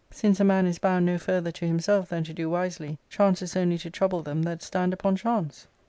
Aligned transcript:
Since 0.09 0.39
a 0.39 0.43
man 0.43 0.65
is 0.65 0.79
bound 0.79 1.05
no 1.05 1.19
further 1.19 1.51
to 1.51 1.67
himself 1.67 2.09
than 2.09 2.23
to 2.23 2.33
do 2.33 2.49
wisely, 2.49 2.97
chance 3.07 3.43
is 3.43 3.55
only 3.55 3.77
to 3.77 3.91
trouble 3.91 4.23
them 4.23 4.41
that 4.41 4.63
stand 4.63 4.93
upon 4.93 5.15
chance. 5.15 5.67